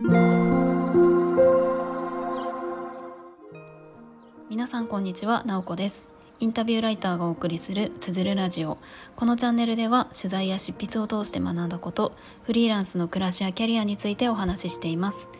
[0.00, 0.12] 皆
[4.68, 6.08] さんこんにちは、なおこです。
[6.38, 8.78] インタビューライターがお送りするつづるラジオ。
[9.16, 12.12] このチャンネルでは取材や執筆を通して学んだこと
[12.44, 15.30] フリーランスの暮らしやキャリアについてお話ししています。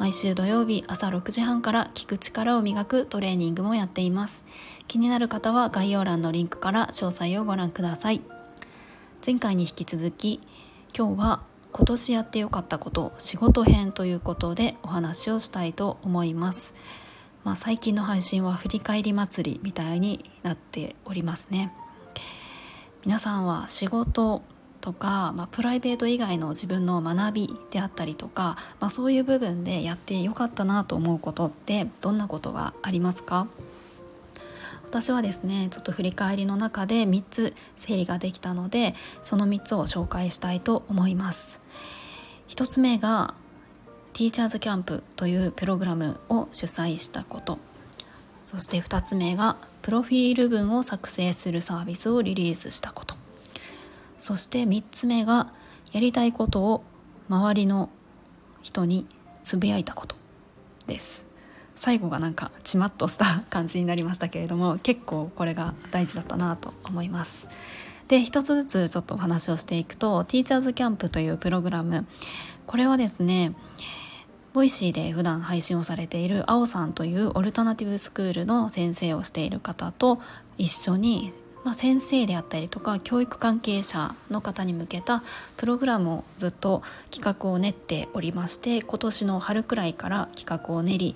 [0.00, 4.44] 毎週土曜日朝6時半から聞く力を磨くトレーニングもやっています。
[4.88, 8.20] 気になる方は概要欄のリンクから詳細をご覧ください。
[9.24, 10.40] 前回に引き続き
[10.92, 11.42] 今日は
[11.78, 16.74] 今年やってよかったこと仕事編ということでお話をしたいと思います、
[17.44, 21.72] まあ、最近の配信は振り返り祭りみたいになっておりますね。
[23.04, 24.42] 皆さんは仕事
[24.80, 33.46] とか、まあ、プライベート以外の自分の学びであったりとか、まあ、そういう部分でやってよかったなと思うことってどんなことがありますか？
[34.84, 41.60] 私はですねちょっと振り返りの中で3つ整理ができたのでその3つを紹介したいと思います。
[42.48, 43.34] 1つ目が
[44.12, 47.58] ティーチャーズキャンプというプログラムを主催したこと。
[48.42, 53.14] そして2つ目がプロフィール文を作成するサービスをリリースしたこと。
[54.16, 55.52] そして3つ目が
[55.92, 56.84] やりたいことを
[57.28, 57.90] 周りの
[58.62, 59.06] 人に
[59.42, 60.18] つぶやいたこと。
[60.88, 61.24] です。
[61.76, 67.48] 最後がなんかちまっとした感じになりましたけれども結構これが大事だったなと思います。
[68.08, 72.06] で一つずつちょっとお話をしていくとティーチャーズキャンプというプログラム
[72.66, 73.54] これはですね
[74.54, 80.20] ボイシーで普段配信をされているあおさんというオルタナティブスクールの先生をしている方と
[80.56, 81.32] 一緒に、
[81.64, 85.22] まあ、先生であったりとか教育関係者の方に向けた
[85.58, 91.14] プログラムをずっと企画を練っておりまして今年の春くらいから企画を練り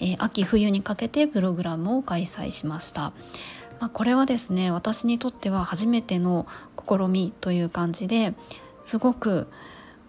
[0.00, 3.12] えー、秋冬にかけてプログラムを開催しました。
[3.80, 8.34] まあ、これはですね私にとっては初めての試みという感じで
[8.82, 9.48] すごく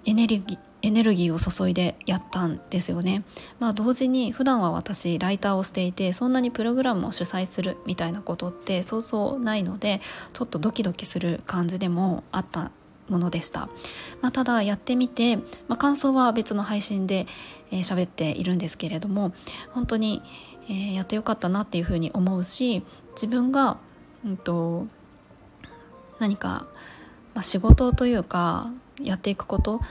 [0.05, 3.23] エネルギーエネルギーを注いでやったんですよね。
[3.59, 10.01] まあ同時に普段は私ライターをしていてそんなにプログラムを主催するみたいなことってそうそうないので
[10.33, 12.71] ちょっとドキドキする感じでもあった
[13.09, 13.69] ものでした、
[14.21, 17.27] まあ、ただやってみて、まあ、感想は別の配信で
[17.71, 19.33] 喋、えー、っているんですけれども
[19.71, 20.21] 本当に、
[20.69, 22.83] えー、やってよかったなっていうふうに思うし
[23.13, 23.77] 自分が、
[24.25, 24.87] うんと、
[26.19, 26.67] 何か、
[27.33, 29.81] まあ、仕事というかやっていくこと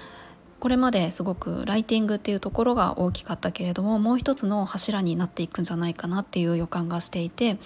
[0.59, 7.57] これまですごくライティングっていうところが大きかったけれどももう一つの柱になっていくんじゃないかなっていう予感がしていて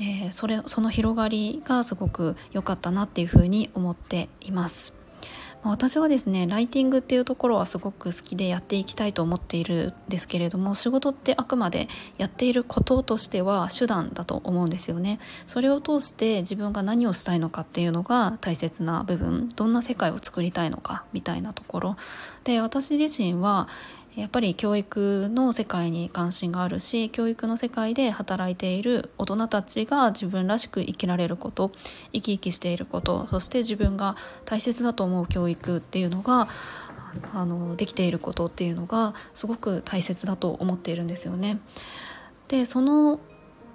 [0.00, 5.03] えー、それその広がりがすごく良かったなっていうふうに思っています。
[5.64, 11.88] ま私はですねライティングっていうところはすごく好きでやっていきたいと思っているんですけれども仕事ってあくまで
[12.18, 15.18] やっていることとしては手段だと思うんですよね。
[15.46, 19.48] それを通して自分が何をしたいのかっていうのが大切な部分。
[19.56, 21.96] どんな世界を作りたいのかみたいなところ。
[22.44, 23.68] で私自身は
[24.16, 31.72] やっぱり教育の世界に関心があるし教育の世界で働いている大人たちが自分らしく生きられること
[32.12, 36.48] 生き生きしていることそして自分が大切だと思う教育っていうのが
[37.32, 41.58] あのできていることっていうのがすごく大切だと思っているんですよね。
[42.48, 43.20] でその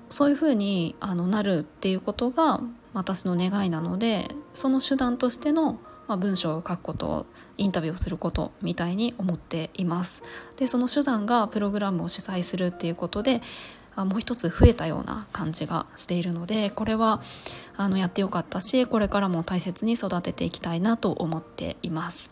[0.09, 2.61] そういうふうにあのなるっていうことが
[2.93, 7.27] 私の願いなのでその手段としてのまあ、文章を書くこと
[7.57, 10.23] インタビューをすることみたいに思っています。
[10.57, 13.41] でその手段がプログラムを主催するっていうことで
[13.95, 17.21] あもう一つ増えたような感じがしているのでこれは
[17.77, 22.31] あのやってよかったしこれからも大切に育てていきたいなと思っています。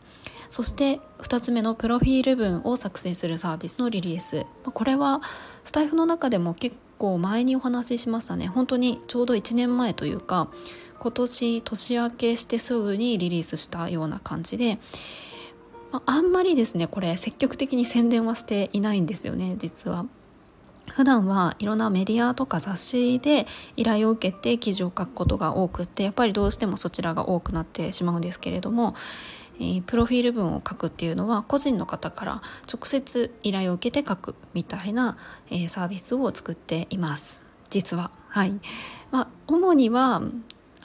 [0.49, 5.21] そして2つ目のプロフィール文を作成するサービスのリリースこれは
[5.65, 10.47] スタイフの中でも結構前にお話ししましたね本当にちょうど1年前というか
[11.00, 14.80] 今年年明けしてすぐにリリースしたような感じで、
[15.91, 20.06] まあ、んまりですねこれ積極的に宣伝はしていないんですよね実は。
[20.94, 28.96] 普段はいろんなメディアとか雑誌で依頼を受けて記事を書くことが多くってやっぱりどうしてもそちらが多くなってしまうんですけれども、
[29.59, 35.18] えー、プロフィール文を書くっていうのは個人の方から直接依頼を受けて書くみたいな、
[35.51, 38.12] えー、サービスを作っています実は。
[38.30, 38.54] はい
[39.12, 40.21] まあ、主には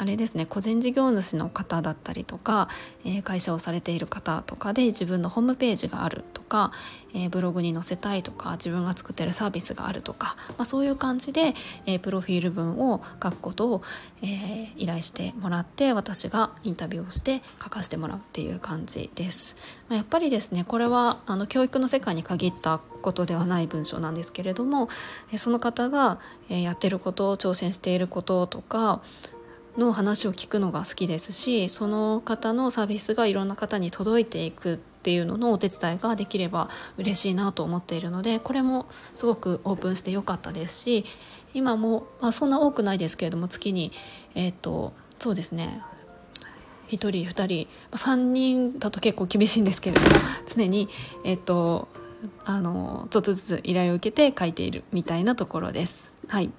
[0.03, 2.69] あれですね個人事業主の方だったりとか、
[3.05, 6.73] えー、会社をされている方とかで自分のホームページがあるとか、
[7.15, 11.55] えー、ブログに載せたいとか自分が作ってるサービスがあるとか、まあ、そういう感じで、
[11.87, 13.83] えー、プロフィール文を書くことを、
[14.25, 19.57] え依頼してもらって私がインタビューをして書かせてもらうっていう感じです。
[19.89, 24.89] まあ、やっぱりですねこれはあの教育の世界に限ったことではない文章なんですけれども
[25.37, 29.03] その方がやってること挑戦していることとか
[29.77, 41.05] の話を聞くのが好きですしその方のサービスがいろんな方に届いていくっていうののお手伝いができれば嬉しいなと思っているのでこれもすごくオープンしてよかったですし
[41.55, 43.93] 今も、まあ、そんな多くないですけれども月に、
[44.35, 45.83] えーと、そうですね
[46.91, 50.09] 1人2人3人だと結構厳しいんですけれども
[50.47, 50.89] 常に、
[51.25, 51.89] えーと、
[52.45, 56.13] あのちょっとずつ依頼を受けて書いているみたいなところです。
[56.29, 56.51] はい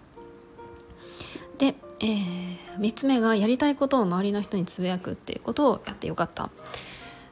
[1.57, 6.49] で、えー、3つ目がやりたいことを周りの人につぶやくっていうことをやってよかった。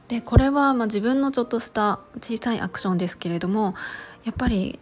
[0.08, 3.74] でこれはま自分のちょっとした小さいアクションですけれども
[4.24, 4.78] やっぱり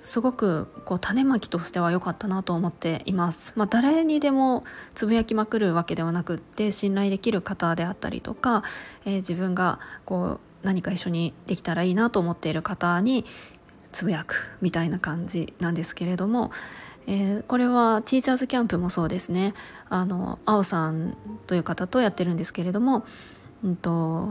[0.00, 3.52] すごくこう種まきとしては良かったなと思っています。
[3.56, 4.64] まあ、誰にでも
[4.94, 8.62] つぶやきまくるわけではなくって信頼できる方であったりとか、
[9.04, 13.24] えー、自分がこう何か一緒にできたらいいなと思っている方に
[13.96, 16.50] つぶやくみたいな感じなんですけれども、
[17.06, 19.54] えー、これはティーチャーズキャンプもそうですね。
[19.88, 21.16] あの青さん
[21.46, 23.06] という方とやってるんですけれども、
[23.64, 24.26] うんと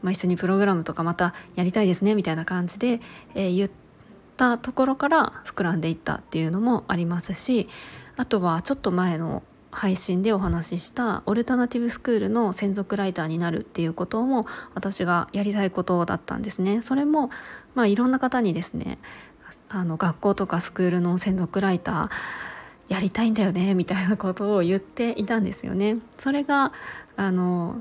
[0.00, 3.00] まあ、一緒にプログラムとかまたやりたいですねみたいな感じで、
[3.34, 3.70] えー、言っ
[4.38, 7.68] たところから膨らんでいったっていうのもありますし
[8.16, 16.82] あとはちょっと前の配信でお話ししたオルタナティブスクールの専属ライターになるっていうことも私がやりたいことだったんですね。
[16.82, 17.30] それも
[17.74, 18.98] まあいろんな方にですね
[19.70, 25.96] あの学校とかスクールの専属ライターやりたいんだよねみたいなことを言っていたんですよね。
[26.18, 26.72] それが
[27.16, 27.80] あの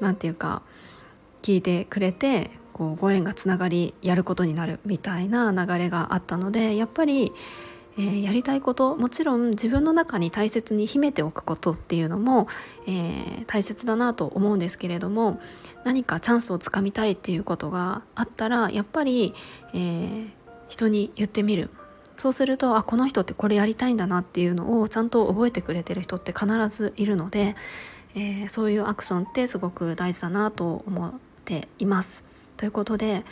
[0.00, 0.62] 何て言うか
[1.42, 7.32] 聞いてくれてこうご縁がつながりやることになるみたいな流れがあったのでやっぱり、
[7.98, 12.46] えー、やりたいこともちろん自分の中に大切に秘めておくことっていうのも、
[12.86, 15.40] えー、大切だなと思うんですけれども
[15.84, 19.34] 何かチャンスをつかみたいっていうことがあったらやっぱり、
[19.72, 20.28] えー、
[20.68, 21.70] 人に言ってみる
[22.16, 27.54] そうするとあこの人ってこれやりたいんだなっていうのをちゃんと覚えてくれてる人って必ずいるので、
[28.14, 31.12] え、そういうアクションってすごく大事だなと思っ
[31.44, 32.24] ています。
[32.56, 33.22] ということで、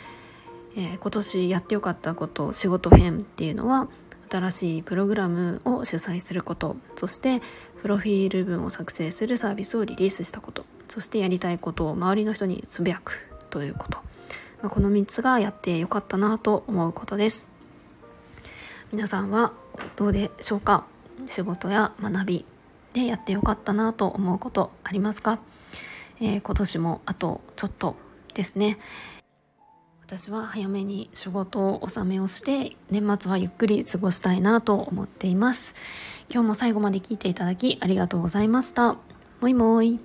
[0.77, 3.87] え、今年やってよかったこと仕事編っていうのは
[4.29, 6.75] 新しいプログラムを主催すること。
[6.95, 7.41] そして
[7.81, 10.65] プロフィール文を作成するサービスをリリースしたこと。
[10.87, 13.97] そしてやりたいことを周りの人につぶやくということ、
[14.61, 17.47] まあ、この3つがやってよかったなと思うことです。
[18.91, 19.53] 皆さんは
[19.95, 20.85] どうでしょうか？
[21.25, 22.45] 仕事や学び
[22.93, 25.39] でやってよかったなと思うことありますか、
[26.21, 27.95] えー、今年もあとちょっと
[28.33, 28.77] ですね。
[30.07, 35.73] 私は早めに仕事を納めをして年末はゆっくり過ごしたいなと思っています。
[36.29, 38.97] 今日も最後まで聞いていただきありがとうございました。
[39.41, 39.99] もいもい。